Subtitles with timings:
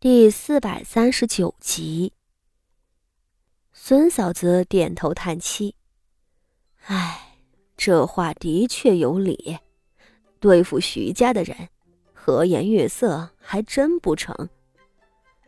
[0.00, 2.14] 第四百三十九集，
[3.70, 5.74] 孙嫂子点头叹气
[6.88, 7.36] ：“哎，
[7.76, 9.58] 这话的确有理。
[10.38, 11.68] 对付徐家的人，
[12.14, 14.48] 和颜悦色还真不成。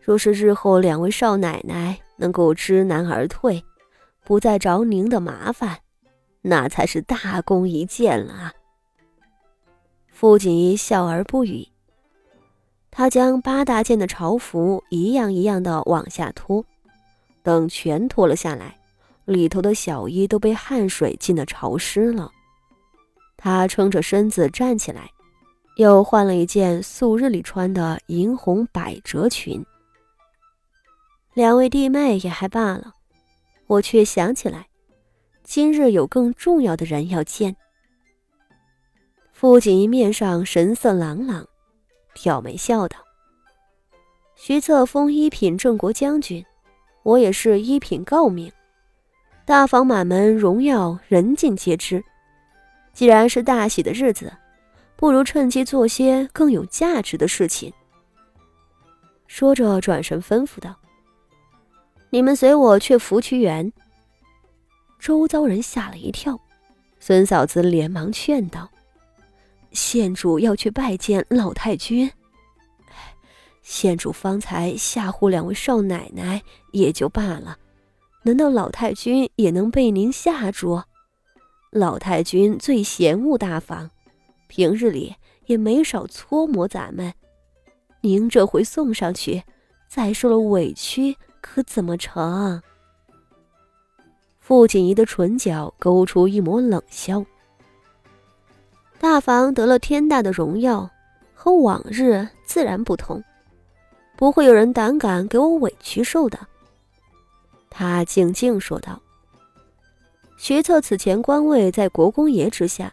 [0.00, 3.64] 若是日后两位少奶奶能够知难而退，
[4.24, 5.82] 不再找您的麻烦，
[6.42, 8.54] 那才是大功一件了。”
[10.10, 11.68] 傅锦衣笑而不语。
[12.92, 16.64] 他将八大件的朝服一样一样的往下脱，
[17.42, 18.76] 等全脱了下来，
[19.24, 22.30] 里头的小衣都被汗水浸得潮湿了。
[23.36, 25.08] 他撑着身子站起来，
[25.76, 29.64] 又换了一件素日里穿的银红百褶裙。
[31.32, 32.94] 两位弟妹也还罢了，
[33.68, 34.66] 我却想起来，
[35.44, 37.56] 今日有更重要的人要见。
[39.32, 41.46] 傅锦衣面上神色朗朗。
[42.14, 42.98] 挑眉笑道
[44.36, 46.44] ：“徐策封一品正国将军，
[47.02, 48.50] 我也是一品诰命。
[49.44, 52.02] 大房满门荣耀，人尽皆知。
[52.92, 54.32] 既然是大喜的日子，
[54.96, 57.72] 不如趁机做些更有价值的事情。”
[59.26, 60.74] 说着，转身吩咐道
[62.10, 63.72] ：“你们随我去福渠园。”
[64.98, 66.38] 周遭人吓了一跳，
[66.98, 68.68] 孙嫂子连忙劝道。
[69.72, 72.10] 县主要去拜见老太君。
[73.62, 77.56] 县主方才吓唬两位少奶奶也就罢了，
[78.24, 80.82] 难道老太君也能被您吓住？
[81.70, 83.88] 老太君最嫌恶大方，
[84.48, 85.14] 平日里
[85.46, 87.12] 也没少搓磨咱们。
[88.00, 89.42] 您这回送上去，
[89.86, 92.60] 再受了委屈，可怎么成？
[94.40, 97.24] 傅锦仪的唇角勾出一抹冷笑。
[99.00, 100.90] 大房得了天大的荣耀，
[101.32, 103.24] 和往日自然不同，
[104.14, 106.38] 不会有人胆敢给我委屈受的。
[107.70, 109.00] 他静静说道
[110.36, 112.92] ：“徐策此前官位在国公爷之下，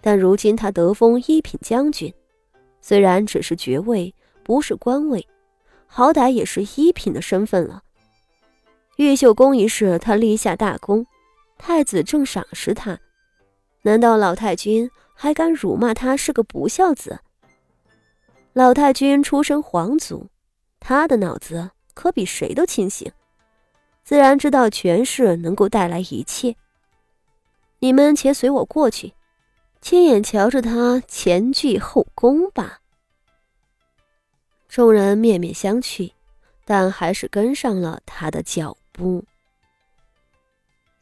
[0.00, 2.10] 但如今他得封一品将军，
[2.80, 5.28] 虽然只是爵位，不是官位，
[5.86, 7.82] 好歹也是一品的身份了。
[8.96, 11.06] 玉秀宫一事，他立下大功，
[11.58, 12.98] 太子正赏识他，
[13.82, 17.18] 难道老太君？”还敢辱骂他是个不孝子？
[18.52, 20.28] 老太君出身皇族，
[20.78, 23.10] 他的脑子可比谁都清醒，
[24.04, 26.54] 自然知道权势能够带来一切。
[27.78, 29.12] 你们且随我过去，
[29.80, 32.80] 亲眼瞧着他前倨后恭吧。
[34.68, 36.12] 众人面面相觑，
[36.64, 39.24] 但还是跟上了他的脚步。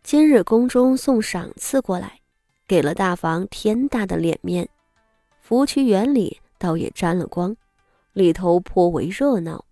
[0.02, 2.21] 今日宫中送赏赐过来。
[2.72, 4.66] 给了大房天大的脸面，
[5.42, 7.54] 福渠园里倒也沾了光，
[8.14, 9.66] 里头颇为热闹。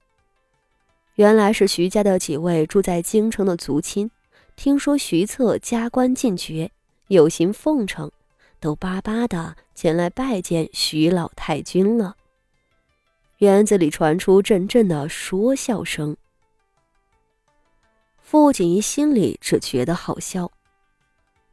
[1.14, 4.10] 原来是徐家的几位住在京城的族亲，
[4.54, 6.70] 听说徐策加官进爵，
[7.06, 8.12] 有心奉承，
[8.60, 12.16] 都巴巴的前来拜见徐老太君了。
[13.38, 16.14] 园子里传出阵阵的说笑声，
[18.20, 20.52] 傅锦衣心里只觉得好笑。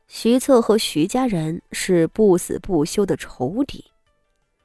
[0.08, 3.84] 徐策和徐家人是不死不休的仇敌，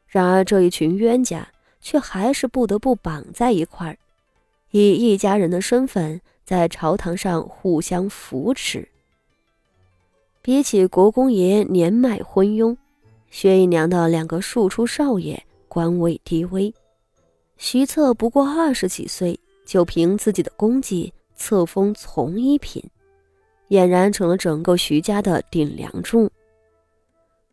[0.07, 1.49] 然而这一群冤家
[1.81, 3.99] 却还是不得不绑在一块儿，
[4.71, 8.89] 以一家人的身份在朝堂上互相扶持。
[10.41, 12.77] 比起国公爷年迈昏庸，
[13.31, 16.73] 薛姨娘的两个庶出少爷官位低微，
[17.57, 22.83] 徐策不过二十几岁，就凭自己的功绩册封从一品。
[23.73, 26.31] 俨然成了整个徐家的顶梁柱。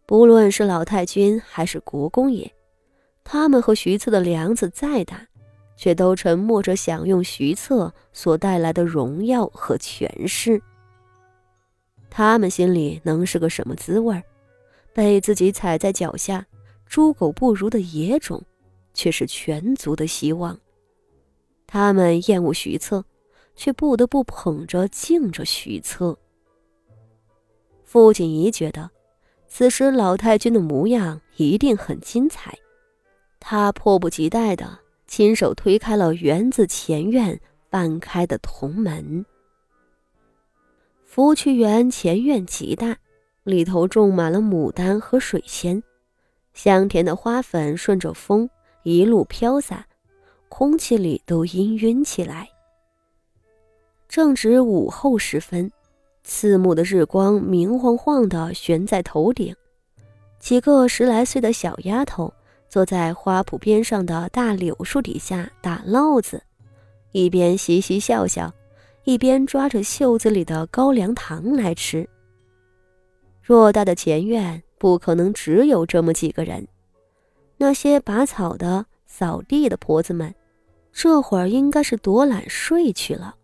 [0.06, 2.52] 不论是老太君还是国公爷，
[3.24, 5.26] 他们和徐策的梁子再大，
[5.78, 10.62] 却都沉默着享用徐策所带来的荣耀和权势。
[12.10, 14.22] 他们心里能是个什么滋味？
[14.92, 16.46] 被自己踩在脚下，
[16.86, 18.44] 猪狗不如的野种，
[18.94, 20.60] 却是全族的希望。
[21.66, 23.06] 他们厌恶徐策。
[23.60, 26.18] 却不得不捧着敬着徐策。
[27.84, 28.90] 傅锦仪觉得，
[29.50, 32.58] 此时老太君的模样一定很精彩，
[33.38, 37.38] 他迫不及待的亲手推开了园子前院
[37.70, 39.26] 半开的铜门。
[41.06, 42.96] 福渠园前院极大，
[43.44, 45.84] 里头种满了牡丹和水仙，
[46.54, 48.50] 香甜的花粉顺着风
[48.84, 49.86] 一路飘洒，
[50.48, 52.48] 空气里都氤氲起来。
[54.10, 55.72] 正值午后时分，
[56.24, 59.56] 刺目的日光明晃晃地悬在头顶，
[60.40, 62.34] 几个十来岁的小丫头
[62.68, 66.42] 坐在花圃边上的大柳树底下打烙子，
[67.12, 68.52] 一边嘻嘻笑笑，
[69.04, 72.10] 一边抓着袖子里的高粱糖来吃。
[73.46, 76.68] 偌大的前院不可能只有这么几个人，
[77.58, 80.34] 那些拔草的、扫地的婆子们，
[80.92, 83.36] 这会儿应该是躲懒睡去了。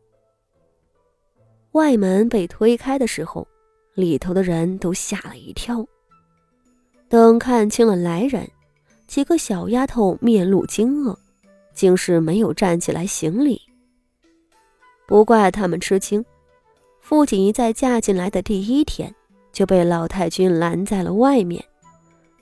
[1.75, 3.45] 外门被推开的时候，
[3.95, 5.85] 里头的人都吓了一跳。
[7.09, 8.49] 等看清了来人，
[9.07, 11.13] 几个小丫头面露惊愕，
[11.73, 13.61] 竟是没有站起来行礼。
[15.05, 16.23] 不怪他们吃惊，
[17.01, 19.13] 傅锦仪在嫁进来的第一天。
[19.51, 21.63] 就被老太君拦在了外面，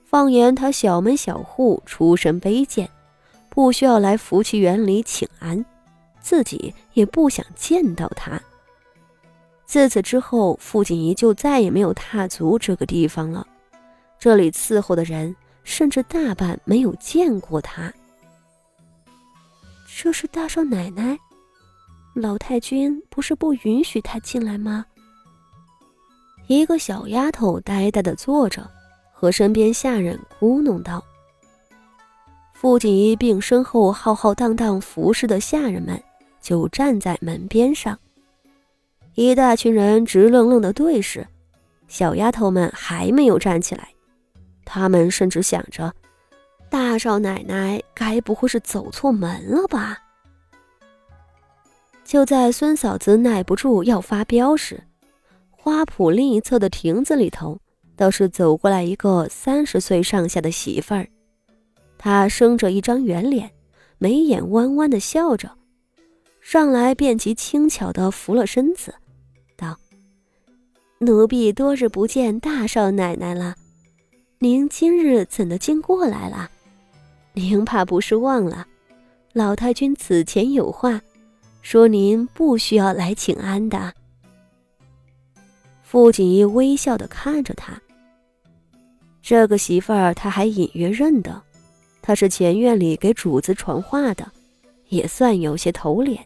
[0.04, 2.90] 放言他小门小户，出身卑贱，
[3.52, 5.64] 不需要来福气园里请安，
[6.20, 8.42] 自己也不想见到他。
[9.74, 13.48] 自此之后，傅锦仪就再也没有踏足这个地方了。
[14.20, 17.92] 这里伺候的人甚至大半没有见过他。
[19.88, 21.18] 这是大少奶奶，
[22.14, 24.86] 老太君不是不允许她进来吗？
[26.46, 28.70] 一个小丫头呆呆地坐着，
[29.12, 31.04] 和身边下人咕哝道
[32.54, 36.00] ：“傅锦衣并身后浩浩荡荡服侍的下人们
[36.40, 37.98] 就站在门边上，
[39.15, 41.27] 一大群人直愣愣的对视。
[41.88, 43.89] 小丫头们还没有站起来，
[44.65, 45.94] 他们甚至想着：
[46.69, 50.00] 大少奶奶该不会是走错门了吧？
[52.04, 54.83] 就在孙嫂子耐不住要发飙时。”
[55.51, 57.57] 花圃另一侧的亭子里头，
[57.95, 61.07] 倒是走过来一个三十岁上下的媳妇儿。
[61.98, 63.51] 她生着一张圆脸，
[63.98, 65.50] 眉眼弯弯的笑着，
[66.42, 68.94] 上来便极轻巧的扶了身子
[71.06, 73.56] ，：“奴婢多日不见大少奶奶了，
[74.40, 76.50] 您今日怎的竟过来了？
[77.34, 78.66] 您怕不是忘了，
[79.34, 81.02] 老太君此前有话，
[81.62, 83.94] 说您不需要来请安的。”
[85.84, 87.80] 傅锦衣微笑的看着他。
[89.22, 91.42] 这个媳妇儿他还隐约认得，
[92.02, 94.32] 她是前院里给主子传话的，
[94.90, 96.26] 也算有些头脸。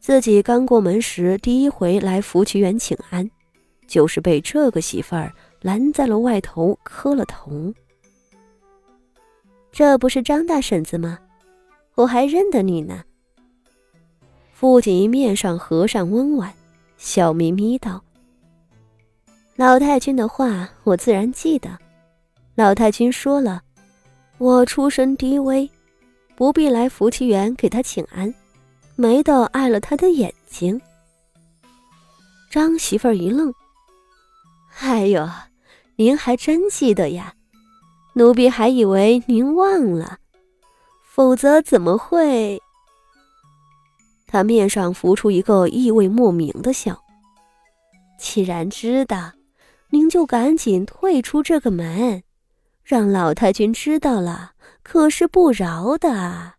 [0.00, 3.30] 自己刚过门时，第一回来福渠园请安，
[3.88, 5.32] 就是被这个媳妇儿
[5.62, 7.74] 拦在了外头，磕了头。
[9.72, 11.18] 这不是张大婶子吗？
[11.96, 13.02] 我还认得你呢。
[14.52, 16.52] 傅锦衣面上和善温婉，
[16.96, 18.02] 笑眯眯道。
[19.56, 21.76] 老太君的话，我自然记得。
[22.54, 23.62] 老太君说了，
[24.38, 25.68] 我出身低微，
[26.36, 28.32] 不必来福气园给他请安，
[28.96, 30.80] 没得碍了他的眼睛。
[32.50, 33.52] 张媳妇儿一愣
[34.80, 35.28] ：“哎呦，
[35.96, 37.34] 您还真记得呀？
[38.14, 40.18] 奴婢还以为您忘了，
[41.04, 42.62] 否则怎么会？”
[44.26, 47.02] 他面上浮出一个意味莫名的笑。
[48.18, 49.32] 既然知道。
[49.90, 52.22] 您就赶紧退出这个门，
[52.84, 54.52] 让老太君知道了，
[54.82, 56.57] 可是不饶的。